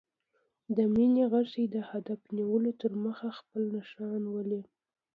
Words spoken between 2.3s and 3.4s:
نیولو تر مخه